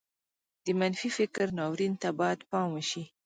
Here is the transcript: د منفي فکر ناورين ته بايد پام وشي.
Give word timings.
د 0.65 0.67
منفي 0.79 1.09
فکر 1.17 1.47
ناورين 1.57 1.93
ته 2.01 2.09
بايد 2.19 2.39
پام 2.51 2.67
وشي. 2.73 3.03